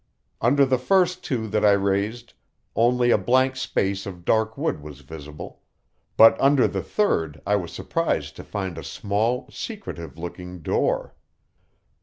Under 0.41 0.65
the 0.65 0.79
first 0.79 1.23
two 1.23 1.47
that 1.49 1.63
I 1.63 1.73
raised 1.73 2.33
only 2.75 3.11
a 3.11 3.19
blank 3.19 3.55
space 3.55 4.07
of 4.07 4.25
dark 4.25 4.57
wood 4.57 4.81
was 4.81 5.01
visible, 5.01 5.61
but 6.17 6.35
under 6.41 6.67
the 6.67 6.81
third 6.81 7.39
I 7.45 7.55
was 7.57 7.71
surprised 7.71 8.35
to 8.37 8.43
find 8.43 8.79
a 8.79 8.83
small, 8.83 9.47
secretive 9.51 10.17
looking 10.17 10.63
door. 10.63 11.13